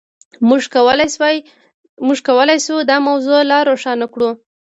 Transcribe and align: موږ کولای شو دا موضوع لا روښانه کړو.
موږ 2.07 2.19
کولای 2.27 2.57
شو 2.65 2.75
دا 2.89 2.97
موضوع 3.07 3.39
لا 3.51 3.59
روښانه 3.69 4.07
کړو. 4.13 4.29